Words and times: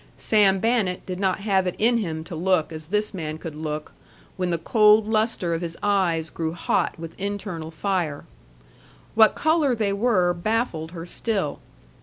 Sam 0.17 0.59
Bannett 0.59 1.05
did 1.05 1.19
not 1.19 1.41
have 1.41 1.67
it 1.67 1.75
in 1.77 1.99
him 1.99 2.23
to 2.23 2.35
look 2.35 2.73
as 2.73 2.87
this 2.87 3.13
man 3.13 3.37
could 3.37 3.53
look, 3.53 3.91
when 4.35 4.49
the 4.49 4.57
cold 4.57 5.07
lustre 5.07 5.53
of 5.53 5.61
his 5.61 5.77
eyes 5.83 6.31
grew 6.31 6.53
hot 6.53 6.97
with 6.97 7.13
internal 7.19 7.69
fire. 7.69 8.25
What 9.13 9.35
color 9.35 9.75
they 9.75 9.93
were 9.93 10.33
baffled 10.33 10.93
her 10.93 11.05
still. 11.05 11.59